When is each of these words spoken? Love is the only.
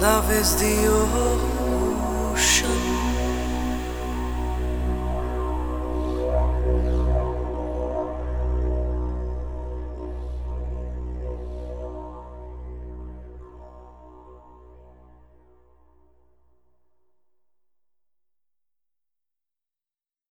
Love 0.00 0.30
is 0.30 0.56
the 0.56 0.86
only. 0.86 1.59